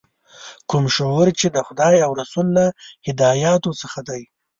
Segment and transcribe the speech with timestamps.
[0.69, 2.65] کوم شعور چې د خدای او رسول له
[3.07, 4.21] هدایاتو څخه دی.